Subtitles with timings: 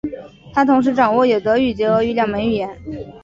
[0.51, 2.75] 他同时掌握有德语及俄语两门语言。